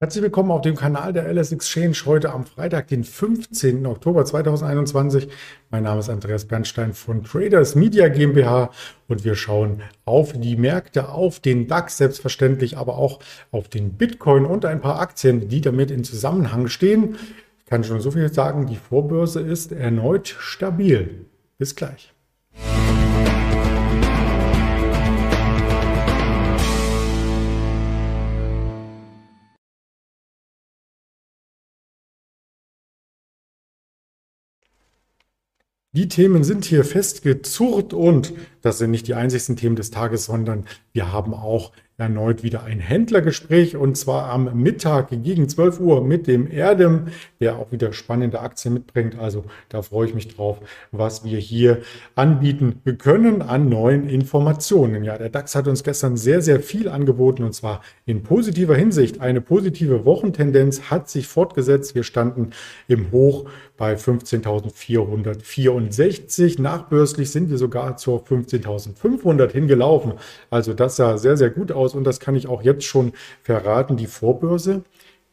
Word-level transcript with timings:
Herzlich 0.00 0.24
willkommen 0.24 0.50
auf 0.50 0.62
dem 0.62 0.74
Kanal 0.74 1.12
der 1.12 1.32
LS 1.32 1.52
Exchange 1.52 1.96
heute 2.04 2.32
am 2.32 2.44
Freitag, 2.46 2.88
den 2.88 3.04
15. 3.04 3.86
Oktober 3.86 4.24
2021. 4.24 5.28
Mein 5.70 5.84
Name 5.84 6.00
ist 6.00 6.08
Andreas 6.08 6.46
Bernstein 6.46 6.94
von 6.94 7.22
Traders 7.22 7.76
Media 7.76 8.08
GmbH 8.08 8.70
und 9.06 9.24
wir 9.24 9.36
schauen 9.36 9.82
auf 10.04 10.32
die 10.32 10.56
Märkte, 10.56 11.10
auf 11.10 11.38
den 11.38 11.68
DAX 11.68 11.96
selbstverständlich, 11.96 12.76
aber 12.76 12.98
auch 12.98 13.20
auf 13.52 13.68
den 13.68 13.92
Bitcoin 13.92 14.46
und 14.46 14.64
ein 14.64 14.80
paar 14.80 14.98
Aktien, 14.98 15.48
die 15.48 15.60
damit 15.60 15.92
in 15.92 16.02
Zusammenhang 16.02 16.66
stehen. 16.66 17.16
Ich 17.60 17.66
kann 17.66 17.84
schon 17.84 18.00
so 18.00 18.10
viel 18.10 18.30
sagen, 18.32 18.66
die 18.66 18.76
Vorbörse 18.76 19.40
ist 19.40 19.70
erneut 19.70 20.34
stabil. 20.40 21.26
Bis 21.56 21.76
gleich. 21.76 22.12
Die 35.94 36.08
Themen 36.08 36.42
sind 36.42 36.64
hier 36.64 36.84
festgezurrt 36.84 37.94
und 37.94 38.32
das 38.62 38.78
sind 38.78 38.90
nicht 38.90 39.06
die 39.06 39.14
einzigsten 39.14 39.54
Themen 39.54 39.76
des 39.76 39.92
Tages, 39.92 40.24
sondern 40.24 40.66
wir 40.92 41.12
haben 41.12 41.34
auch 41.34 41.70
erneut 41.96 42.42
wieder 42.42 42.64
ein 42.64 42.80
Händlergespräch 42.80 43.76
und 43.76 43.96
zwar 43.96 44.28
am 44.28 44.60
Mittag 44.60 45.10
gegen 45.10 45.48
12 45.48 45.78
Uhr 45.78 46.04
mit 46.04 46.26
dem 46.26 46.50
Erdem, 46.50 47.04
der 47.38 47.56
auch 47.56 47.70
wieder 47.70 47.92
spannende 47.92 48.40
Aktien 48.40 48.74
mitbringt. 48.74 49.16
Also 49.16 49.44
da 49.68 49.82
freue 49.82 50.08
ich 50.08 50.14
mich 50.14 50.34
drauf, 50.34 50.58
was 50.90 51.24
wir 51.24 51.38
hier 51.38 51.82
anbieten 52.16 52.80
können 52.98 53.42
an 53.42 53.68
neuen 53.68 54.08
Informationen. 54.08 55.04
Ja, 55.04 55.18
der 55.18 55.28
DAX 55.28 55.54
hat 55.54 55.68
uns 55.68 55.84
gestern 55.84 56.16
sehr, 56.16 56.42
sehr 56.42 56.58
viel 56.58 56.88
angeboten 56.88 57.44
und 57.44 57.52
zwar 57.52 57.80
in 58.06 58.24
positiver 58.24 58.74
Hinsicht. 58.74 59.20
Eine 59.20 59.40
positive 59.40 60.04
Wochentendenz 60.04 60.90
hat 60.90 61.08
sich 61.08 61.28
fortgesetzt. 61.28 61.94
Wir 61.94 62.02
standen 62.02 62.50
im 62.88 63.12
Hoch 63.12 63.48
bei 63.76 63.94
15.464. 63.94 66.60
Nachbörslich 66.60 67.30
sind 67.30 67.50
wir 67.50 67.58
sogar 67.58 67.96
zur 67.96 68.24
15.500 68.24 69.52
hingelaufen. 69.52 70.14
Also 70.50 70.74
das 70.74 70.96
sah 70.96 71.18
sehr, 71.18 71.36
sehr 71.36 71.50
gut 71.50 71.70
aus 71.72 71.83
aus 71.84 71.94
und 71.94 72.04
das 72.04 72.20
kann 72.20 72.34
ich 72.34 72.48
auch 72.48 72.62
jetzt 72.62 72.84
schon 72.84 73.12
verraten. 73.42 73.96
Die 73.96 74.06
Vorbörse, 74.06 74.82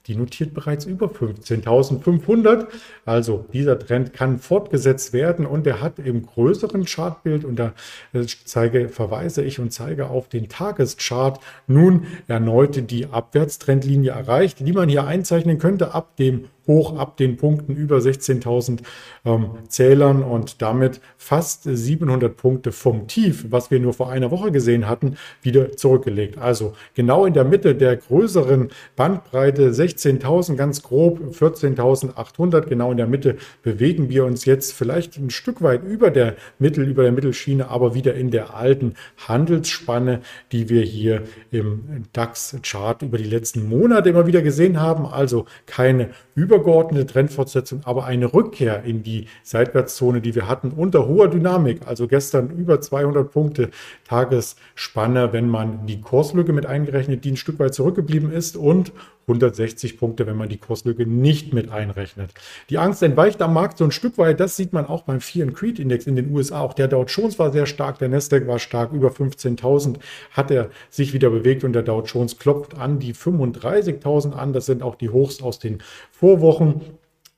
die 0.08 0.16
notiert 0.16 0.54
bereits 0.54 0.86
über 0.86 1.08
15.500. 1.08 2.68
Also 3.06 3.46
dieser 3.54 3.78
Trend 3.78 4.14
kann 4.14 4.40
fortgesetzt 4.40 5.14
werden 5.14 5.46
und 5.46 5.66
er 5.68 5.82
hat 5.82 6.00
im 6.00 6.26
größeren 6.26 6.86
Chartbild, 6.86 7.46
und 7.46 7.58
da 7.58 7.74
äh, 8.14 8.26
zeige, 8.46 8.90
verweise 8.90 9.44
ich 9.44 9.60
und 9.60 9.72
zeige 9.72 10.10
auf 10.10 10.28
den 10.28 10.50
Tageschart, 10.50 11.40
nun 11.68 12.08
erneut 12.28 12.90
die 12.92 13.08
Abwärtstrendlinie 13.08 14.12
erreicht, 14.12 14.60
die 14.60 14.74
man 14.74 14.90
hier 14.90 15.06
einzeichnen 15.06 15.60
könnte 15.60 15.94
ab 15.94 16.16
dem 16.18 16.46
hoch 16.68 16.98
ab 16.98 17.18
den 17.18 17.38
Punkten 17.38 17.76
über 17.76 17.98
16.000 17.98 18.80
ähm, 19.26 19.50
Zählern 19.68 20.24
und 20.24 20.62
damit 20.62 21.02
fast 21.18 21.64
700 21.64 22.36
Punkte 22.36 22.72
vom 22.72 23.08
Tief, 23.08 23.46
was 23.50 23.72
wir 23.72 23.80
nur 23.80 23.94
vor 23.94 24.12
einer 24.12 24.32
Woche 24.32 24.52
gesehen 24.52 24.88
hatten, 24.88 25.18
wieder 25.42 25.76
zurückgelegt. 25.78 26.38
Also 26.38 26.74
genau 26.94 27.26
in 27.26 27.34
der 27.34 27.44
Mitte 27.44 27.76
der 27.76 27.98
größeren 27.98 28.70
Bandbreite 28.96 29.72
16.000 29.72 30.56
ganz 30.56 30.82
grob 30.82 31.20
14.800 31.32 32.62
genau 32.62 32.92
in 32.92 32.98
der 32.98 33.08
Mitte 33.08 33.38
bewegen 33.64 34.10
wir 34.10 34.26
uns 34.26 34.46
jetzt 34.46 34.74
vielleicht 34.74 35.18
ein 35.18 35.30
Stück 35.30 35.62
weit 35.62 35.84
über 35.84 36.10
der 36.10 36.36
Mittel 36.60 36.88
über 36.88 37.04
der 37.04 37.12
Mittelschiene, 37.12 37.70
aber 37.70 37.96
wieder 37.96 38.14
in 38.16 38.32
der 38.32 38.56
alten 38.56 38.96
Handelsspanne, 39.28 40.22
die 40.52 40.70
wir 40.70 40.84
hier 40.84 41.24
im 41.52 42.06
DAX 42.14 42.58
Chart 42.64 43.02
über 43.02 43.18
die 43.18 43.24
letzten 43.24 43.68
Monate 43.68 44.10
immer 44.10 44.28
wieder 44.28 44.42
gesehen 44.42 44.80
haben, 44.80 45.06
also 45.06 45.46
keine 45.66 46.10
übergeordnete 46.52 47.06
Trendfortsetzung, 47.06 47.82
aber 47.86 48.06
eine 48.06 48.34
Rückkehr 48.34 48.84
in 48.84 49.04
die 49.04 49.28
Seitwärtszone, 49.44 50.20
die 50.20 50.36
wir 50.36 50.50
hatten, 50.50 50.72
unter 50.72 51.08
hoher 51.08 51.30
Dynamik. 51.30 51.88
Also 51.88 52.08
gestern 52.08 52.50
über 52.50 52.82
200 52.82 53.32
Punkte 53.32 53.70
Tagesspanne, 54.06 55.32
wenn 55.32 55.48
man 55.48 55.86
die 55.86 56.02
Kurslücke 56.02 56.52
mit 56.52 56.66
eingerechnet, 56.66 57.24
die 57.24 57.32
ein 57.32 57.38
Stück 57.38 57.58
weit 57.60 57.74
zurückgeblieben 57.74 58.32
ist 58.32 58.58
und 58.58 58.92
160 59.28 59.98
Punkte, 59.98 60.26
wenn 60.28 60.36
man 60.36 60.50
die 60.50 60.58
Kurslücke 60.58 61.06
nicht 61.06 61.54
mit 61.54 61.72
einrechnet. 61.72 62.32
Die 62.70 62.78
Angst 62.78 63.04
entweicht 63.04 63.42
am 63.42 63.54
Markt 63.54 63.78
so 63.78 63.84
ein 63.84 63.92
Stück 63.92 64.18
weit. 64.18 64.40
Das 64.40 64.56
sieht 64.56 64.74
man 64.74 64.86
auch 64.86 65.04
beim 65.04 65.22
Fear 65.22 65.48
and 65.48 65.56
Creed 65.56 65.80
Index 65.80 66.08
in 66.08 66.16
den 66.16 66.32
USA. 66.34 66.62
Auch 66.62 66.74
der 66.74 66.88
Dow 66.88 67.06
Jones 67.06 67.40
war 67.40 67.52
sehr 67.52 67.66
stark, 67.66 68.00
der 68.00 68.10
Nasdaq 68.10 68.48
war 68.48 68.60
stark. 68.60 68.92
Über 68.92 69.10
15.000 69.10 69.98
hat 70.32 70.52
er 70.52 70.70
sich 70.90 71.14
wieder 71.14 71.30
bewegt 71.30 71.64
und 71.64 71.74
der 71.74 71.84
Dow 71.84 72.02
Jones 72.02 72.40
klopft 72.40 72.76
an 72.76 73.00
die 73.00 73.14
35.000 73.14 74.34
an. 74.34 74.54
Das 74.54 74.66
sind 74.66 74.84
auch 74.84 74.96
die 74.96 75.10
Hochs 75.10 75.42
aus 75.42 75.60
den 75.60 75.80
Vorwochen 76.12 76.82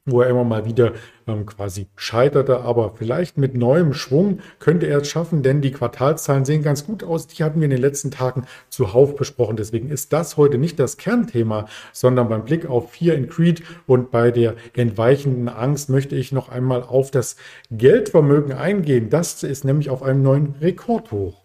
wo 0.05 0.21
er 0.21 0.29
immer 0.29 0.43
mal 0.43 0.65
wieder 0.65 0.93
ähm, 1.27 1.45
quasi 1.45 1.87
scheiterte. 1.95 2.59
Aber 2.59 2.93
vielleicht 2.95 3.37
mit 3.37 3.55
neuem 3.55 3.93
Schwung 3.93 4.39
könnte 4.59 4.87
er 4.87 4.99
es 4.99 5.09
schaffen, 5.09 5.43
denn 5.43 5.61
die 5.61 5.71
Quartalszahlen 5.71 6.45
sehen 6.45 6.61
ganz 6.61 6.85
gut 6.85 7.03
aus. 7.03 7.27
Die 7.27 7.43
hatten 7.43 7.59
wir 7.59 7.65
in 7.65 7.71
den 7.71 7.81
letzten 7.81 8.11
Tagen 8.11 8.45
zuhauf 8.69 9.15
besprochen. 9.15 9.55
Deswegen 9.55 9.89
ist 9.89 10.11
das 10.11 10.35
heute 10.35 10.57
nicht 10.57 10.79
das 10.79 10.97
Kernthema, 10.97 11.67
sondern 11.93 12.27
beim 12.27 12.43
Blick 12.43 12.65
auf 12.65 12.91
Fear 12.91 13.15
in 13.15 13.29
Creed 13.29 13.63
und 13.87 14.11
bei 14.11 14.31
der 14.31 14.55
entweichenden 14.75 15.47
Angst 15.47 15.89
möchte 15.89 16.15
ich 16.15 16.31
noch 16.31 16.49
einmal 16.49 16.83
auf 16.83 17.11
das 17.11 17.37
Geldvermögen 17.71 18.53
eingehen. 18.53 19.09
Das 19.09 19.43
ist 19.43 19.63
nämlich 19.63 19.89
auf 19.89 20.03
einem 20.03 20.21
neuen 20.21 20.55
Rekordhoch. 20.59 21.42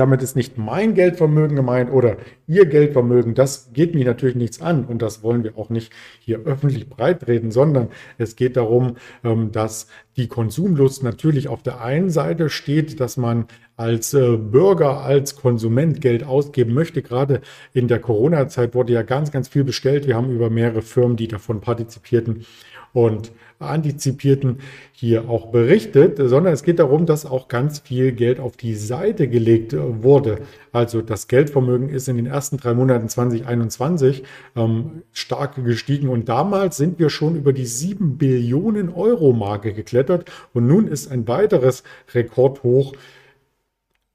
Damit 0.00 0.22
ist 0.22 0.34
nicht 0.34 0.56
mein 0.56 0.94
Geldvermögen 0.94 1.56
gemeint 1.56 1.92
oder 1.92 2.16
Ihr 2.46 2.64
Geldvermögen. 2.64 3.34
Das 3.34 3.70
geht 3.74 3.94
mich 3.94 4.06
natürlich 4.06 4.34
nichts 4.34 4.62
an 4.62 4.86
und 4.86 5.02
das 5.02 5.22
wollen 5.22 5.44
wir 5.44 5.58
auch 5.58 5.68
nicht 5.68 5.92
hier 6.20 6.38
öffentlich 6.46 6.88
breitreden, 6.88 7.50
sondern 7.50 7.88
es 8.16 8.34
geht 8.34 8.56
darum, 8.56 8.96
ähm, 9.24 9.52
dass 9.52 9.88
die 10.16 10.26
Konsumlust 10.26 11.02
natürlich 11.02 11.48
auf 11.48 11.62
der 11.62 11.82
einen 11.82 12.08
Seite 12.08 12.48
steht, 12.48 12.98
dass 12.98 13.18
man 13.18 13.44
als 13.76 14.14
äh, 14.14 14.38
Bürger, 14.38 15.02
als 15.02 15.36
Konsument 15.36 16.00
Geld 16.00 16.24
ausgeben 16.24 16.72
möchte. 16.72 17.02
Gerade 17.02 17.42
in 17.74 17.86
der 17.86 17.98
Corona-Zeit 17.98 18.74
wurde 18.74 18.94
ja 18.94 19.02
ganz, 19.02 19.30
ganz 19.30 19.48
viel 19.48 19.64
bestellt. 19.64 20.06
Wir 20.06 20.16
haben 20.16 20.30
über 20.30 20.48
mehrere 20.48 20.80
Firmen, 20.80 21.18
die 21.18 21.28
davon 21.28 21.60
partizipierten 21.60 22.46
und 22.92 23.32
antizipierten 23.60 24.60
hier 24.92 25.28
auch 25.28 25.50
berichtet, 25.50 26.16
sondern 26.18 26.52
es 26.52 26.62
geht 26.62 26.78
darum, 26.78 27.04
dass 27.04 27.26
auch 27.26 27.48
ganz 27.48 27.80
viel 27.80 28.12
Geld 28.12 28.40
auf 28.40 28.56
die 28.56 28.74
Seite 28.74 29.28
gelegt 29.28 29.76
wurde. 29.76 30.38
Also 30.72 31.02
das 31.02 31.28
Geldvermögen 31.28 31.90
ist 31.90 32.08
in 32.08 32.16
den 32.16 32.26
ersten 32.26 32.56
drei 32.56 32.72
Monaten 32.72 33.08
2021 33.08 34.24
ähm, 34.56 35.02
stark 35.12 35.62
gestiegen 35.62 36.08
und 36.08 36.28
damals 36.28 36.78
sind 36.78 36.98
wir 36.98 37.10
schon 37.10 37.36
über 37.36 37.52
die 37.52 37.66
7 37.66 38.16
Billionen 38.16 38.88
Euro 38.88 39.32
Marke 39.32 39.74
geklettert 39.74 40.30
und 40.54 40.66
nun 40.66 40.88
ist 40.88 41.10
ein 41.10 41.28
weiteres 41.28 41.82
Rekordhoch 42.14 42.94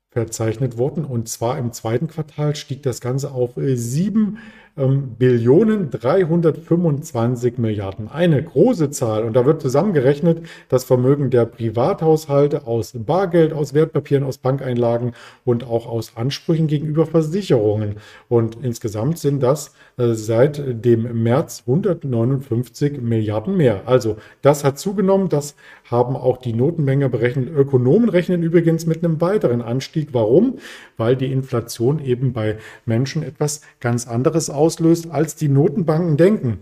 verzeichnet 0.10 0.78
worden 0.78 1.04
und 1.06 1.28
zwar 1.28 1.58
im 1.60 1.72
zweiten 1.74 2.08
Quartal 2.08 2.56
stieg 2.56 2.82
das 2.84 3.02
Ganze 3.02 3.32
auf 3.32 3.52
7 3.58 4.38
ähm, 4.78 5.16
Billionen 5.18 5.90
325 5.90 7.58
Milliarden. 7.58 8.10
Eine 8.10 8.44
große 8.44 8.90
Zahl. 8.90 9.24
Und 9.24 9.34
da 9.34 9.46
wird 9.46 9.62
zusammengerechnet 9.62 10.42
das 10.68 10.84
Vermögen 10.84 11.30
der 11.30 11.46
Privathaushalte 11.46 12.68
aus 12.68 12.94
Bargeld, 12.94 13.54
aus 13.54 13.74
Wertpapieren, 13.74 14.24
aus 14.26 14.38
Bankeinlagen 14.38 15.14
und 15.46 15.66
auch 15.66 15.88
aus 15.88 16.18
Ansprüchen 16.18 16.68
gegenüber 16.68 17.06
Versicherungen. 17.06 17.96
Und 18.28 18.58
insgesamt 18.64 19.18
sind 19.18 19.42
das 19.42 19.74
äh, 19.98 20.14
seit 20.14 20.62
dem 20.84 21.24
März 21.24 21.64
159 21.66 23.02
Milliarden 23.02 23.56
mehr. 23.56 23.84
Also 23.86 24.18
das 24.42 24.64
hat 24.66 24.78
zugenommen. 24.78 25.30
Das 25.30 25.56
haben 25.90 26.16
auch 26.16 26.38
die 26.38 26.54
Notenmenge 26.54 27.10
berechnet. 27.10 27.50
Ökonomen 27.50 28.10
rechnen 28.10 28.44
übrigens 28.44 28.86
mit 28.86 29.04
einem 29.04 29.22
weiteren 29.22 29.62
Anstieg. 29.62 30.10
Warum? 30.12 30.58
Weil 30.98 31.16
die 31.16 31.32
Inflation 31.32 32.04
eben 32.04 32.34
bei 32.34 32.58
Menschen 32.86 33.24
etwas 33.24 33.62
ganz 33.80 34.08
anderes 34.08 34.50
aussieht 34.50 34.65
auslöst, 34.66 35.12
als 35.12 35.36
die 35.36 35.48
Notenbanken 35.48 36.18
denken. 36.18 36.60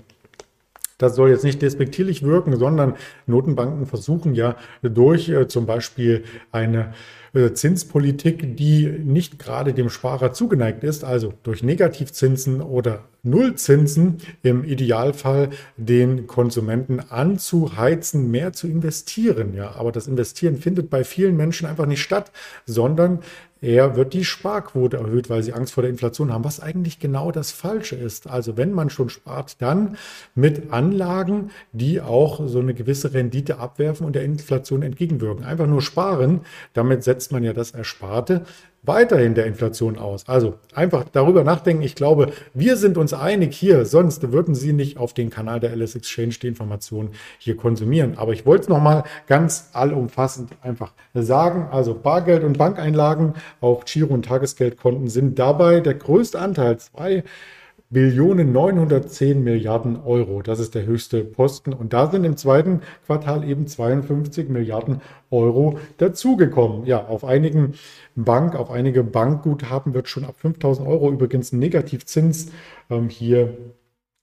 Das 0.97 1.15
soll 1.15 1.29
jetzt 1.29 1.44
nicht 1.44 1.61
despektierlich 1.61 2.23
wirken, 2.23 2.57
sondern 2.57 2.95
Notenbanken 3.25 3.88
versuchen 3.88 4.35
ja 4.35 4.55
durch 4.81 5.27
äh, 5.29 5.47
zum 5.47 5.65
Beispiel 5.65 6.23
eine 6.51 6.94
äh, 7.33 7.51
Zinspolitik, 7.51 8.55
die 8.57 8.88
nicht 8.88 9.39
gerade 9.39 9.73
dem 9.73 9.89
Sparer 9.89 10.33
zugeneigt 10.33 10.83
ist, 10.83 11.03
also 11.03 11.33
durch 11.44 11.63
Negativzinsen 11.63 12.61
oder 12.61 13.05
Nullzinsen 13.23 14.17
im 14.44 14.63
Idealfall 14.63 15.50
den 15.77 16.27
Konsumenten 16.27 17.00
anzuheizen, 17.00 18.29
mehr 18.29 18.53
zu 18.53 18.67
investieren. 18.67 19.55
Ja, 19.55 19.75
aber 19.75 19.91
das 19.91 20.07
Investieren 20.07 20.57
findet 20.57 20.89
bei 20.89 21.03
vielen 21.03 21.35
Menschen 21.35 21.67
einfach 21.67 21.88
nicht 21.88 22.01
statt, 22.01 22.31
sondern 22.65 23.19
eher 23.63 23.95
wird 23.95 24.13
die 24.13 24.25
Sparquote 24.25 24.98
erhöht, 24.98 25.30
weil 25.30 25.42
sie 25.42 25.54
Angst 25.54 25.74
vor 25.74 25.81
der 25.81 25.89
Inflation 25.89 26.31
haben, 26.31 26.44
was 26.44 26.60
eigentlich 26.60 27.00
genau 27.00 27.31
das 27.31 27.51
Falsche 27.51 27.95
ist. 27.95 28.27
Also 28.27 28.57
wenn 28.57 28.74
man 28.74 28.92
schon 28.92 29.10
spart, 29.10 29.60
dann 29.62 29.98
mit 30.36 30.71
Anlagen, 30.71 31.50
die 31.71 32.00
auch 32.00 32.48
so 32.48 32.60
eine 32.60 32.75
gewisse 32.75 33.13
Rendite 33.13 33.57
abwerfen 33.57 34.06
und 34.06 34.13
der 34.13 34.24
Inflation 34.24 34.83
entgegenwirken. 34.83 35.45
Einfach 35.45 35.68
nur 35.68 35.81
sparen, 35.81 36.42
damit 36.74 37.04
setzt 37.04 37.24
setzt 37.24 37.31
man 37.31 37.44
ja 37.44 37.54
das 37.54 37.71
Ersparte 37.71 38.42
weiterhin 38.83 39.33
der 39.33 39.45
Inflation 39.45 39.97
aus. 39.97 40.27
Also 40.27 40.56
einfach 40.75 41.06
darüber 41.12 41.44
nachdenken. 41.44 41.83
Ich 41.83 41.95
glaube, 41.95 42.33
wir 42.53 42.75
sind 42.77 42.97
uns 42.97 43.13
einig 43.13 43.56
hier, 43.56 43.85
sonst 43.85 44.31
würden 44.31 44.56
Sie 44.56 44.74
nicht 44.74 44.97
auf 44.97 45.13
den 45.13 45.30
Kanal 45.30 45.59
der 45.59 45.75
LS 45.75 45.95
Exchange 45.95 46.35
die 46.41 46.47
Informationen 46.47 47.12
hier 47.39 47.57
konsumieren. 47.57 48.18
Aber 48.18 48.33
ich 48.33 48.45
wollte 48.45 48.63
es 48.63 48.69
nochmal 48.69 49.03
ganz 49.27 49.69
allumfassend 49.74 50.51
einfach 50.62 50.91
sagen. 51.13 51.68
Also 51.71 51.94
Bargeld 51.94 52.44
und 52.44 52.57
Bankeinlagen 52.57 53.33
auf 53.62 53.85
Giro- 53.85 54.13
und 54.13 54.25
Tagesgeldkonten 54.25 55.07
sind 55.07 55.39
dabei 55.39 55.79
der 55.79 55.95
größte 55.95 56.39
Anteil, 56.39 56.77
zwei 56.77 57.24
Billionen 57.93 58.51
910 58.51 59.43
Milliarden 59.43 60.01
Euro. 60.03 60.41
Das 60.41 60.59
ist 60.59 60.73
der 60.73 60.85
höchste 60.85 61.23
Posten. 61.23 61.73
Und 61.73 61.93
da 61.93 62.09
sind 62.09 62.23
im 62.25 62.37
zweiten 62.37 62.81
Quartal 63.05 63.47
eben 63.47 63.67
52 63.67 64.49
Milliarden 64.49 64.99
Euro 65.29 65.77
dazugekommen. 65.99 66.87
Ja, 66.87 67.05
auf 67.05 67.23
einigen 67.23 67.75
Bank, 68.15 68.55
auf 68.55 68.71
einige 68.71 69.03
Bankguthaben 69.03 69.93
wird 69.93 70.09
schon 70.09 70.25
ab 70.25 70.35
5000 70.39 70.87
Euro 70.87 71.11
übrigens 71.11 71.51
ein 71.51 71.59
Negativzins 71.59 72.51
ähm, 72.89 73.09
hier 73.09 73.55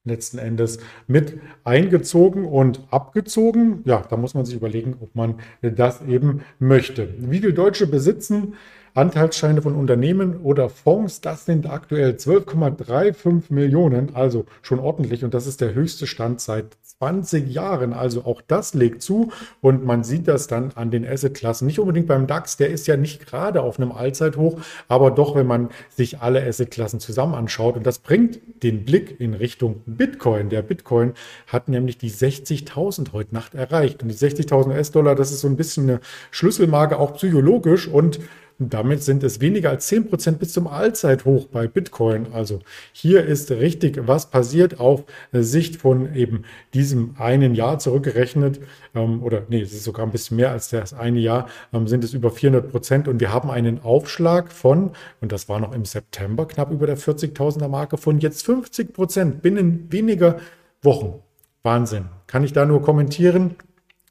letzten 0.04 0.38
Endes 0.38 0.80
mit 1.06 1.38
eingezogen 1.62 2.46
und 2.46 2.82
abgezogen. 2.90 3.82
Ja, 3.84 4.02
da 4.08 4.16
muss 4.16 4.34
man 4.34 4.46
sich 4.46 4.56
überlegen, 4.56 4.96
ob 5.00 5.14
man 5.14 5.36
das 5.62 6.02
eben 6.02 6.40
möchte. 6.58 7.14
Wie 7.18 7.38
viel 7.38 7.52
Deutsche 7.52 7.86
besitzen 7.86 8.54
Anteilsscheine 8.94 9.62
von 9.62 9.74
Unternehmen 9.74 10.38
oder 10.42 10.68
Fonds, 10.68 11.20
das 11.20 11.44
sind 11.44 11.70
aktuell 11.70 12.12
12,35 12.12 13.44
Millionen, 13.50 14.14
also 14.14 14.46
schon 14.62 14.80
ordentlich 14.80 15.24
und 15.24 15.32
das 15.32 15.46
ist 15.46 15.60
der 15.60 15.74
höchste 15.74 16.06
Stand 16.06 16.40
seit 16.40 16.76
20 16.82 17.48
Jahren. 17.48 17.92
Also 17.92 18.24
auch 18.24 18.42
das 18.46 18.74
legt 18.74 19.02
zu 19.02 19.32
und 19.60 19.84
man 19.84 20.04
sieht 20.04 20.28
das 20.28 20.48
dann 20.48 20.72
an 20.74 20.90
den 20.90 21.06
Assetklassen. 21.06 21.66
Nicht 21.66 21.78
unbedingt 21.78 22.08
beim 22.08 22.26
DAX, 22.26 22.56
der 22.56 22.70
ist 22.70 22.86
ja 22.86 22.96
nicht 22.96 23.26
gerade 23.26 23.62
auf 23.62 23.78
einem 23.78 23.92
Allzeithoch, 23.92 24.60
aber 24.88 25.10
doch, 25.10 25.34
wenn 25.34 25.46
man 25.46 25.70
sich 25.88 26.20
alle 26.20 26.44
Assetklassen 26.44 27.00
zusammen 27.00 27.34
anschaut 27.34 27.76
und 27.76 27.86
das 27.86 28.00
bringt 28.00 28.40
den 28.62 28.84
Blick 28.84 29.20
in 29.20 29.34
Richtung 29.34 29.82
Bitcoin. 29.86 30.50
Der 30.50 30.62
Bitcoin 30.62 31.14
hat 31.46 31.68
nämlich 31.68 31.96
die 31.96 32.10
60.000 32.10 33.12
heute 33.12 33.34
Nacht 33.34 33.54
erreicht 33.54 34.02
und 34.02 34.08
die 34.08 34.14
60.000 34.14 34.68
US-Dollar, 34.68 35.14
das 35.14 35.30
ist 35.30 35.40
so 35.40 35.48
ein 35.48 35.56
bisschen 35.56 35.88
eine 35.88 36.00
Schlüsselmarke 36.30 36.98
auch 36.98 37.14
psychologisch 37.14 37.88
und 37.88 38.20
damit 38.68 39.02
sind 39.02 39.22
es 39.22 39.40
weniger 39.40 39.70
als 39.70 39.90
10% 39.90 40.32
bis 40.32 40.52
zum 40.52 40.66
Allzeithoch 40.66 41.46
bei 41.46 41.66
Bitcoin. 41.66 42.26
Also 42.32 42.60
hier 42.92 43.24
ist 43.24 43.50
richtig 43.50 44.06
was 44.06 44.30
passiert 44.30 44.78
auf 44.78 45.04
Sicht 45.32 45.76
von 45.76 46.14
eben 46.14 46.44
diesem 46.74 47.14
einen 47.18 47.54
Jahr 47.54 47.78
zurückgerechnet. 47.78 48.60
Ähm, 48.94 49.22
oder 49.22 49.42
nee, 49.48 49.62
es 49.62 49.72
ist 49.72 49.84
sogar 49.84 50.04
ein 50.04 50.12
bisschen 50.12 50.36
mehr 50.36 50.50
als 50.50 50.68
das 50.68 50.92
eine 50.92 51.20
Jahr, 51.20 51.48
ähm, 51.72 51.88
sind 51.88 52.04
es 52.04 52.12
über 52.12 52.30
400 52.30 52.70
Prozent. 52.70 53.08
Und 53.08 53.20
wir 53.20 53.32
haben 53.32 53.50
einen 53.50 53.82
Aufschlag 53.82 54.52
von, 54.52 54.90
und 55.20 55.32
das 55.32 55.48
war 55.48 55.58
noch 55.58 55.72
im 55.72 55.84
September, 55.84 56.46
knapp 56.46 56.70
über 56.70 56.86
der 56.86 56.98
40.000er 56.98 57.68
Marke, 57.68 57.96
von 57.96 58.18
jetzt 58.18 58.44
50 58.44 58.92
Prozent 58.92 59.42
binnen 59.42 59.86
weniger 59.90 60.38
Wochen. 60.82 61.22
Wahnsinn. 61.62 62.06
Kann 62.26 62.44
ich 62.44 62.52
da 62.52 62.64
nur 62.64 62.82
kommentieren? 62.82 63.56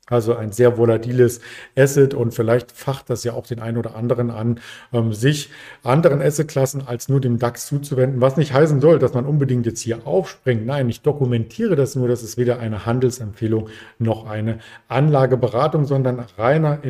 Also 0.10 0.36
ein 0.36 0.52
sehr 0.52 0.78
volatiles 0.78 1.40
Asset 1.76 2.14
und 2.14 2.34
vielleicht 2.34 2.72
facht 2.72 3.10
das 3.10 3.24
ja 3.24 3.34
auch 3.34 3.46
den 3.46 3.60
einen 3.60 3.78
oder 3.78 3.96
anderen 3.96 4.32
an, 4.32 4.60
ähm, 4.92 5.14
sich 5.14 5.50
anderen 5.84 6.22
Assetklassen 6.22 6.88
als 6.88 7.10
nur 7.10 7.22
dem 7.22 7.40
DAX 7.40 7.68
zuzuwenden, 7.68 8.22
was 8.22 8.38
nicht 8.38 8.54
heißen 8.54 8.82
soll, 8.82 9.00
dass 9.00 9.14
man 9.14 9.26
unbedingt 9.26 9.66
jetzt 9.66 9.82
hier 9.82 10.06
aufspringt. 10.08 10.66
Nein, 10.66 10.90
ich 10.90 11.02
dokumentiere 11.02 11.76
das 11.76 11.96
nur, 11.96 12.08
das 12.08 12.24
ist 12.24 12.38
weder 12.38 12.60
eine 12.60 12.86
Handelsempfehlung 12.86 13.70
noch 14.00 14.26
eine 14.26 14.60
Anlageberatung, 14.88 15.86
sondern 15.86 16.26
reiner 16.38 16.84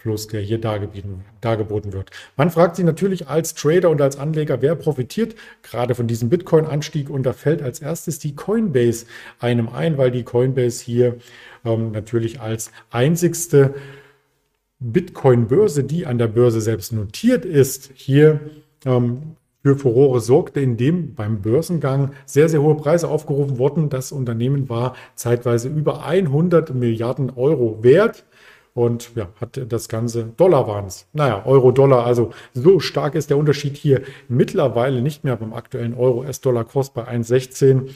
Informationsfluss, 0.00 0.26
der 0.28 0.40
hier 0.40 0.58
dargeboten 0.58 1.92
wird. 1.92 2.10
Man 2.36 2.50
fragt 2.50 2.76
sich 2.76 2.84
natürlich 2.84 3.28
als 3.28 3.54
Trader 3.54 3.90
und 3.90 4.00
als 4.00 4.18
Anleger, 4.18 4.62
wer 4.62 4.74
profitiert 4.74 5.34
gerade 5.62 5.94
von 5.94 6.06
diesem 6.06 6.28
Bitcoin-Anstieg 6.28 7.10
und 7.10 7.24
da 7.24 7.32
fällt 7.32 7.62
als 7.62 7.80
erstes 7.80 8.18
die 8.18 8.34
Coinbase 8.34 9.06
einem 9.38 9.68
ein, 9.68 9.98
weil 9.98 10.10
die 10.10 10.24
Coinbase 10.24 10.84
hier 10.84 11.16
ähm, 11.64 11.92
natürlich 11.92 12.40
als 12.40 12.70
einzigste 12.90 13.74
Bitcoin-Börse, 14.80 15.84
die 15.84 16.06
an 16.06 16.18
der 16.18 16.28
Börse 16.28 16.60
selbst 16.60 16.92
notiert 16.92 17.44
ist, 17.44 17.90
hier 17.94 18.40
ähm, 18.86 19.36
für 19.62 19.76
Furore 19.76 20.20
sorgte, 20.20 20.60
indem 20.60 21.14
beim 21.14 21.42
Börsengang 21.42 22.12
sehr, 22.24 22.48
sehr 22.48 22.62
hohe 22.62 22.76
Preise 22.76 23.08
aufgerufen 23.08 23.58
wurden. 23.58 23.90
Das 23.90 24.10
Unternehmen 24.10 24.70
war 24.70 24.96
zeitweise 25.14 25.68
über 25.68 26.06
100 26.06 26.74
Milliarden 26.74 27.28
Euro 27.28 27.82
wert. 27.82 28.24
Und 28.74 29.10
ja, 29.16 29.28
hat 29.40 29.60
das 29.68 29.88
Ganze 29.88 30.24
Dollar 30.36 30.66
waren 30.68 30.86
es. 30.86 31.06
Naja, 31.12 31.44
Euro-Dollar, 31.44 32.06
also 32.06 32.30
so 32.54 32.80
stark 32.80 33.14
ist 33.14 33.30
der 33.30 33.36
Unterschied 33.36 33.76
hier 33.76 34.02
mittlerweile 34.28 35.02
nicht 35.02 35.24
mehr 35.24 35.36
beim 35.36 35.52
aktuellen 35.52 35.94
Euro-S-Dollar-Kurs 35.94 36.90
bei 36.90 37.08
1,16 37.08 37.90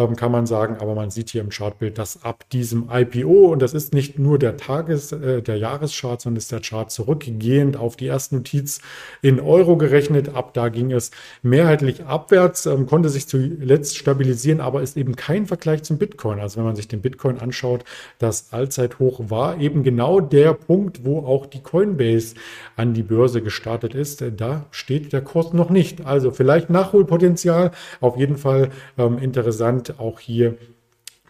ähm, 0.00 0.16
kann 0.16 0.32
man 0.32 0.46
sagen. 0.46 0.76
Aber 0.80 0.94
man 0.94 1.10
sieht 1.10 1.30
hier 1.30 1.40
im 1.40 1.50
Chartbild, 1.50 1.98
dass 1.98 2.24
ab 2.24 2.44
diesem 2.50 2.88
IPO, 2.90 3.52
und 3.52 3.60
das 3.60 3.74
ist 3.74 3.94
nicht 3.94 4.18
nur 4.18 4.38
der 4.38 4.56
Tages-, 4.56 5.12
äh, 5.12 5.42
der 5.42 5.56
Jahreschart, 5.56 6.20
sondern 6.20 6.38
ist 6.38 6.52
der 6.52 6.60
Chart 6.60 6.90
zurückgehend 6.90 7.76
auf 7.76 7.96
die 7.96 8.06
erste 8.06 8.36
Notiz 8.36 8.80
in 9.22 9.40
Euro 9.40 9.76
gerechnet. 9.76 10.34
Ab 10.34 10.54
da 10.54 10.68
ging 10.68 10.92
es 10.92 11.10
mehrheitlich 11.42 12.04
abwärts, 12.04 12.66
ähm, 12.66 12.86
konnte 12.86 13.08
sich 13.08 13.28
zuletzt 13.28 13.96
stabilisieren, 13.96 14.60
aber 14.60 14.82
ist 14.82 14.96
eben 14.96 15.16
kein 15.16 15.46
Vergleich 15.46 15.82
zum 15.82 15.98
Bitcoin. 15.98 16.40
Also 16.40 16.58
wenn 16.58 16.64
man 16.64 16.76
sich 16.76 16.88
den 16.88 17.02
Bitcoin 17.02 17.38
anschaut, 17.38 17.84
das 18.18 18.52
Allzeithoch 18.52 19.20
war 19.30 19.58
eben 19.58 19.82
genau 19.82 20.19
der 20.20 20.54
Punkt, 20.54 21.04
wo 21.04 21.20
auch 21.20 21.46
die 21.46 21.62
Coinbase 21.62 22.34
an 22.76 22.94
die 22.94 23.02
Börse 23.02 23.42
gestartet 23.42 23.94
ist. 23.94 24.24
Da 24.36 24.66
steht 24.70 25.12
der 25.12 25.22
Kurs 25.22 25.52
noch 25.52 25.70
nicht. 25.70 26.06
Also 26.06 26.30
vielleicht 26.30 26.70
Nachholpotenzial, 26.70 27.70
auf 28.00 28.16
jeden 28.16 28.36
Fall 28.36 28.70
ähm, 28.98 29.18
interessant 29.18 29.98
auch 29.98 30.20
hier 30.20 30.56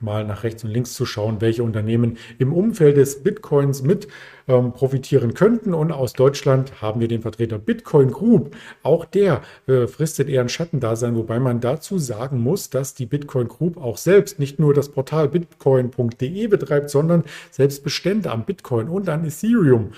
mal 0.00 0.24
nach 0.24 0.44
rechts 0.44 0.64
und 0.64 0.70
links 0.70 0.94
zu 0.94 1.06
schauen, 1.06 1.40
welche 1.40 1.62
Unternehmen 1.62 2.16
im 2.38 2.52
Umfeld 2.52 2.96
des 2.96 3.22
Bitcoins 3.22 3.82
mit 3.82 4.08
ähm, 4.48 4.72
profitieren 4.72 5.34
könnten. 5.34 5.74
Und 5.74 5.92
aus 5.92 6.12
Deutschland 6.12 6.80
haben 6.80 7.00
wir 7.00 7.08
den 7.08 7.22
Vertreter 7.22 7.58
Bitcoin 7.58 8.10
Group. 8.10 8.56
Auch 8.82 9.04
der 9.04 9.42
äh, 9.66 9.86
fristet 9.86 10.28
eher 10.28 10.40
ein 10.40 10.48
Schattendasein, 10.48 11.16
wobei 11.16 11.38
man 11.38 11.60
dazu 11.60 11.98
sagen 11.98 12.40
muss, 12.40 12.70
dass 12.70 12.94
die 12.94 13.06
Bitcoin 13.06 13.48
Group 13.48 13.76
auch 13.76 13.96
selbst 13.96 14.38
nicht 14.38 14.58
nur 14.58 14.74
das 14.74 14.88
Portal 14.88 15.28
bitcoin.de 15.28 16.46
betreibt, 16.46 16.90
sondern 16.90 17.24
selbst 17.50 17.84
Bestände 17.84 18.30
am 18.30 18.44
Bitcoin 18.44 18.88
und 18.88 19.08
an 19.08 19.24
Ethereum 19.24 19.92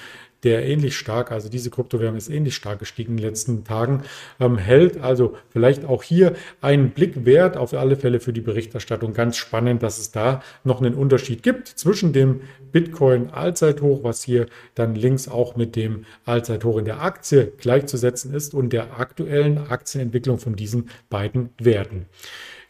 der 0.44 0.66
ähnlich 0.66 0.96
stark, 0.96 1.30
also 1.30 1.48
diese 1.48 1.70
Kryptowährung 1.70 2.16
ist 2.16 2.28
ähnlich 2.28 2.54
stark 2.54 2.80
gestiegen 2.80 3.12
in 3.12 3.16
den 3.18 3.26
letzten 3.26 3.64
Tagen, 3.64 4.02
ähm, 4.40 4.58
hält. 4.58 5.00
Also 5.00 5.36
vielleicht 5.50 5.84
auch 5.84 6.02
hier 6.02 6.34
einen 6.60 6.90
Blick 6.90 7.24
wert, 7.24 7.56
auf 7.56 7.72
alle 7.74 7.96
Fälle 7.96 8.20
für 8.20 8.32
die 8.32 8.40
Berichterstattung. 8.40 9.12
Ganz 9.12 9.36
spannend, 9.36 9.82
dass 9.82 9.98
es 9.98 10.10
da 10.10 10.42
noch 10.64 10.80
einen 10.80 10.94
Unterschied 10.94 11.42
gibt 11.42 11.68
zwischen 11.68 12.12
dem 12.12 12.40
Bitcoin-Allzeithoch, 12.72 14.02
was 14.02 14.22
hier 14.22 14.46
dann 14.74 14.94
links 14.94 15.28
auch 15.28 15.56
mit 15.56 15.76
dem 15.76 16.04
Allzeithoch 16.24 16.78
in 16.78 16.84
der 16.84 17.02
Aktie 17.02 17.52
gleichzusetzen 17.58 18.34
ist 18.34 18.54
und 18.54 18.72
der 18.72 18.98
aktuellen 18.98 19.58
Aktienentwicklung 19.70 20.38
von 20.38 20.56
diesen 20.56 20.88
beiden 21.08 21.50
Werten. 21.58 22.06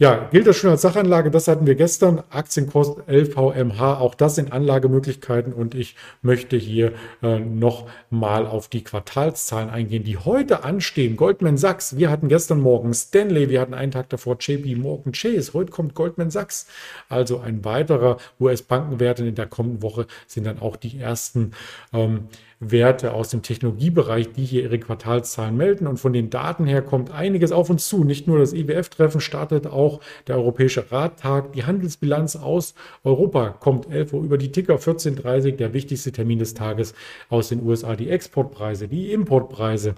Ja, 0.02 0.28
gilt 0.32 0.48
das 0.48 0.56
schon 0.56 0.70
als 0.70 0.82
Sachanlage? 0.82 1.30
Das 1.30 1.46
hatten 1.46 1.64
wir 1.64 1.76
gestern. 1.76 2.24
Aktienkurs 2.28 2.96
LVMH, 3.06 4.00
auch 4.00 4.16
das 4.16 4.34
sind 4.34 4.50
Anlagemöglichkeiten 4.50 5.52
und 5.52 5.76
ich 5.76 5.94
möchte 6.22 6.56
hier 6.56 6.92
äh, 7.22 7.38
noch 7.38 7.86
mal 8.10 8.48
auf 8.48 8.66
die 8.66 8.82
Quartalszahlen 8.82 9.70
eingehen, 9.70 10.02
die 10.02 10.16
heute 10.16 10.64
anstehen. 10.64 11.14
Goldman 11.14 11.56
Sachs, 11.56 11.98
wir 11.98 12.10
hatten 12.10 12.26
gestern 12.28 12.58
Morgen 12.58 12.92
Stanley, 12.94 13.48
wir 13.48 13.60
hatten 13.60 13.74
einen 13.74 13.92
Tag 13.92 14.08
davor 14.08 14.38
JP 14.40 14.74
Morgan 14.74 15.12
Chase, 15.12 15.52
heute 15.52 15.70
kommt 15.70 15.94
Goldman 15.94 16.32
Sachs. 16.32 16.66
Also 17.08 17.38
ein 17.38 17.64
weiterer 17.64 18.16
US-Bankenwert 18.40 19.20
in 19.20 19.36
der 19.36 19.46
kommenden 19.46 19.82
Woche 19.82 20.08
sind 20.26 20.48
dann 20.48 20.58
auch 20.58 20.74
die 20.74 20.98
ersten 20.98 21.52
ähm, 21.92 22.26
Werte 22.70 23.12
aus 23.12 23.30
dem 23.30 23.42
Technologiebereich, 23.42 24.32
die 24.32 24.44
hier 24.44 24.62
ihre 24.62 24.78
Quartalszahlen 24.78 25.56
melden. 25.56 25.86
Und 25.86 25.98
von 25.98 26.12
den 26.12 26.30
Daten 26.30 26.64
her 26.64 26.80
kommt 26.82 27.10
einiges 27.10 27.50
auf 27.50 27.70
uns 27.70 27.88
zu. 27.88 28.04
Nicht 28.04 28.28
nur 28.28 28.38
das 28.38 28.52
IWF-Treffen 28.52 29.20
startet, 29.20 29.66
auch 29.66 30.00
der 30.28 30.36
Europäische 30.36 30.92
Rattag. 30.92 31.52
Die 31.52 31.64
Handelsbilanz 31.64 32.36
aus 32.36 32.74
Europa 33.02 33.50
kommt 33.50 33.90
11 33.90 34.12
Uhr 34.12 34.22
über 34.22 34.38
die 34.38 34.52
Ticker, 34.52 34.76
14.30 34.76 35.56
der 35.56 35.72
wichtigste 35.72 36.12
Termin 36.12 36.38
des 36.38 36.54
Tages 36.54 36.94
aus 37.28 37.48
den 37.48 37.66
USA. 37.66 37.96
Die 37.96 38.08
Exportpreise, 38.08 38.86
die 38.86 39.12
Importpreise 39.12 39.94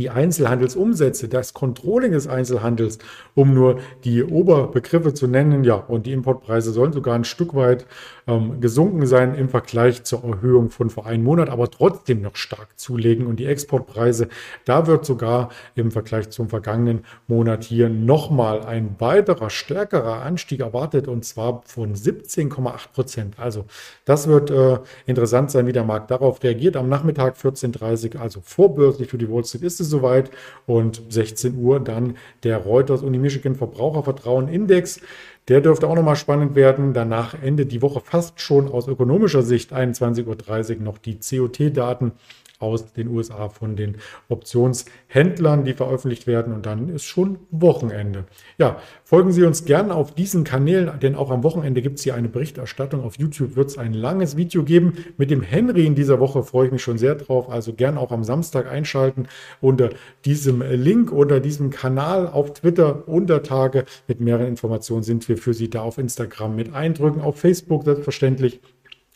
die 0.00 0.10
Einzelhandelsumsätze, 0.10 1.28
das 1.28 1.52
Controlling 1.52 2.12
des 2.12 2.26
Einzelhandels, 2.26 2.98
um 3.34 3.52
nur 3.54 3.80
die 4.04 4.24
Oberbegriffe 4.24 5.12
zu 5.12 5.26
nennen. 5.26 5.62
Ja, 5.62 5.74
und 5.74 6.06
die 6.06 6.12
Importpreise 6.12 6.72
sollen 6.72 6.92
sogar 6.92 7.14
ein 7.14 7.24
Stück 7.24 7.54
weit 7.54 7.86
ähm, 8.26 8.60
gesunken 8.60 9.06
sein 9.06 9.34
im 9.34 9.50
Vergleich 9.50 10.04
zur 10.04 10.24
Erhöhung 10.24 10.70
von 10.70 10.88
vor 10.88 11.06
einem 11.06 11.24
Monat, 11.24 11.50
aber 11.50 11.70
trotzdem 11.70 12.22
noch 12.22 12.36
stark 12.36 12.78
zulegen. 12.78 13.26
Und 13.26 13.36
die 13.40 13.46
Exportpreise, 13.46 14.28
da 14.64 14.86
wird 14.86 15.04
sogar 15.04 15.50
im 15.74 15.90
Vergleich 15.90 16.30
zum 16.30 16.48
vergangenen 16.48 17.04
Monat 17.28 17.62
hier 17.64 17.90
nochmal 17.90 18.62
ein 18.62 18.96
weiterer, 18.98 19.50
stärkerer 19.50 20.22
Anstieg 20.22 20.60
erwartet 20.60 21.08
und 21.08 21.26
zwar 21.26 21.60
von 21.66 21.94
17,8 21.94 22.92
Prozent. 22.94 23.38
Also 23.38 23.66
das 24.06 24.28
wird 24.28 24.50
äh, 24.50 24.78
interessant 25.04 25.50
sein, 25.50 25.66
wie 25.66 25.72
der 25.72 25.84
Markt 25.84 26.10
darauf 26.10 26.42
reagiert. 26.42 26.76
Am 26.76 26.88
Nachmittag 26.88 27.36
14.30 27.36 28.14
Uhr, 28.14 28.22
also 28.22 28.40
vorbörslich 28.42 29.10
für 29.10 29.18
die 29.18 29.30
Wall 29.30 29.44
Street 29.44 29.62
ist 29.64 29.80
es 29.80 29.89
soweit. 29.90 30.30
Und 30.66 31.02
16 31.08 31.56
Uhr 31.58 31.80
dann 31.80 32.16
der 32.42 32.58
Reuters 32.58 33.02
und 33.02 33.12
die 33.12 33.18
Michigan 33.18 33.56
Verbrauchervertrauen 33.56 34.48
Index. 34.48 35.00
Der 35.50 35.60
dürfte 35.60 35.88
auch 35.88 35.96
nochmal 35.96 36.14
spannend 36.14 36.54
werden. 36.54 36.94
Danach 36.94 37.34
endet 37.34 37.72
die 37.72 37.82
Woche 37.82 38.00
fast 38.00 38.40
schon 38.40 38.68
aus 38.68 38.86
ökonomischer 38.86 39.42
Sicht 39.42 39.72
21.30 39.72 40.76
Uhr 40.76 40.82
noch 40.82 40.96
die 40.96 41.18
COT-Daten 41.18 42.12
aus 42.60 42.92
den 42.92 43.08
USA 43.08 43.48
von 43.48 43.74
den 43.74 43.96
Optionshändlern, 44.28 45.64
die 45.64 45.72
veröffentlicht 45.72 46.26
werden. 46.26 46.52
Und 46.52 46.66
dann 46.66 46.90
ist 46.90 47.04
schon 47.04 47.38
Wochenende. 47.50 48.24
Ja, 48.58 48.76
folgen 49.02 49.32
Sie 49.32 49.42
uns 49.44 49.64
gerne 49.64 49.94
auf 49.94 50.14
diesen 50.14 50.44
Kanälen, 50.44 50.90
denn 51.00 51.14
auch 51.16 51.30
am 51.30 51.42
Wochenende 51.42 51.80
gibt 51.80 51.98
es 51.98 52.04
hier 52.04 52.14
eine 52.14 52.28
Berichterstattung. 52.28 53.02
Auf 53.02 53.18
YouTube 53.18 53.56
wird 53.56 53.70
es 53.70 53.78
ein 53.78 53.94
langes 53.94 54.36
Video 54.36 54.62
geben. 54.62 54.92
Mit 55.16 55.30
dem 55.30 55.42
Henry 55.42 55.86
in 55.86 55.94
dieser 55.94 56.20
Woche 56.20 56.42
freue 56.42 56.66
ich 56.66 56.72
mich 56.72 56.82
schon 56.82 56.98
sehr 56.98 57.14
drauf. 57.14 57.48
Also 57.48 57.72
gerne 57.72 57.98
auch 57.98 58.12
am 58.12 58.24
Samstag 58.24 58.70
einschalten 58.70 59.26
unter 59.62 59.90
diesem 60.26 60.60
Link, 60.60 61.10
unter 61.10 61.40
diesem 61.40 61.70
Kanal 61.70 62.28
auf 62.28 62.52
Twitter. 62.52 63.08
Unter 63.08 63.42
Tage 63.42 63.86
mit 64.06 64.20
mehreren 64.20 64.46
Informationen 64.46 65.02
sind 65.02 65.26
wir 65.28 65.38
für 65.40 65.54
Sie 65.54 65.70
da 65.70 65.82
auf 65.82 65.98
Instagram 65.98 66.54
mit 66.54 66.74
Eindrücken, 66.74 67.20
auf 67.20 67.40
Facebook 67.40 67.84
selbstverständlich 67.84 68.60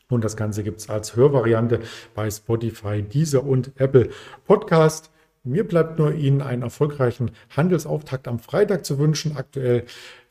und 0.09 0.25
das 0.25 0.37
Ganze 0.37 0.63
gibt 0.63 0.81
es 0.81 0.91
als 0.91 1.17
Hörvariante 1.17 1.81
bei 2.15 2.31
Spotify, 2.31 3.03
Deezer 3.03 3.45
und 3.45 3.73
Apple 3.77 4.11
Podcast. 4.47 5.11
Mir 5.45 5.67
bleibt 5.67 5.99
nur 5.99 6.15
Ihnen 6.15 6.41
einen 6.41 6.63
erfolgreichen 6.63 7.31
Handelsauftakt 7.55 8.29
am 8.29 8.39
Freitag 8.39 8.85
zu 8.85 8.99
wünschen. 8.99 9.37
Aktuell 9.37 9.85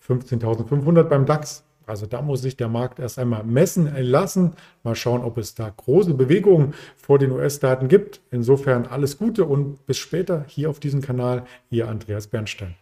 15.500 0.08 1.04
beim 1.04 1.26
DAX. 1.26 1.64
Also 1.86 2.06
da 2.06 2.22
muss 2.22 2.42
sich 2.42 2.56
der 2.56 2.70
Markt 2.70 3.00
erst 3.00 3.20
einmal 3.20 3.44
messen 3.44 3.94
lassen. 3.98 4.54
Mal 4.84 4.96
schauen, 4.96 5.22
ob 5.22 5.38
es 5.38 5.54
da 5.54 5.70
große 5.70 6.14
Bewegungen 6.14 6.74
vor 6.96 7.20
den 7.20 7.32
US-Daten 7.32 7.90
gibt. 7.90 8.22
Insofern 8.32 8.86
alles 8.86 9.18
Gute 9.18 9.44
und 9.44 9.86
bis 9.86 9.98
später 9.98 10.46
hier 10.48 10.70
auf 10.70 10.80
diesem 10.80 11.02
Kanal. 11.02 11.46
Ihr 11.70 11.90
Andreas 11.90 12.28
Bernstein. 12.28 12.76